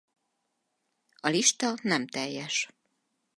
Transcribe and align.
A 1.19 1.27
lista 1.29 1.73
nem 1.81 2.07
teljes! 2.07 2.67